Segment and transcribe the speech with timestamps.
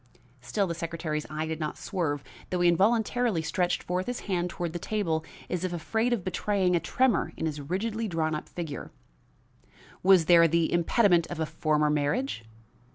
[0.41, 4.73] Still the secretary's eye did not swerve, though he involuntarily stretched forth his hand toward
[4.73, 8.89] the table as if afraid of betraying a tremor in his rigidly drawn up figure.
[10.01, 12.43] "Was there the impediment of a former marriage?"